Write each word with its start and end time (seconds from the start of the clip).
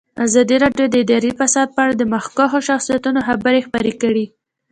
ازادي 0.25 0.55
راډیو 0.63 0.85
د 0.89 0.95
اداري 1.03 1.31
فساد 1.39 1.67
په 1.75 1.79
اړه 1.83 1.93
د 1.97 2.03
مخکښو 2.13 2.59
شخصیتونو 2.69 3.19
خبرې 3.27 3.59
خپرې 3.67 3.93
کړي. 4.01 4.25